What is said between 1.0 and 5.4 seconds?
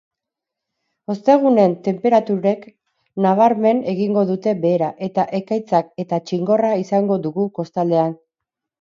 Ostegunen tenperaturek nabarmen egingo dute behera eta